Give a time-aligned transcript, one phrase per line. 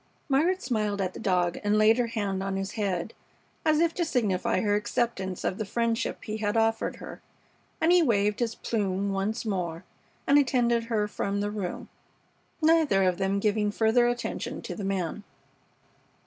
[0.29, 3.13] Margaret smiled at the dog and laid her hand on his head,
[3.63, 7.21] as if to signify her acceptance of the friendship he had offered her,
[7.79, 9.83] and he waved his plume once more
[10.25, 11.87] and attended her from the room,
[12.63, 15.21] neither of them giving further attention to the man.